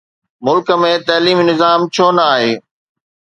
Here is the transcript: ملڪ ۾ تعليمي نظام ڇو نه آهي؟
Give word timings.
ملڪ 0.45 0.67
۾ 0.87 0.91
تعليمي 1.07 1.43
نظام 1.51 1.79
ڇو 1.93 2.05
نه 2.15 2.23
آهي؟ 2.35 2.51